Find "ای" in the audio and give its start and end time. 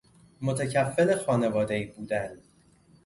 1.75-1.85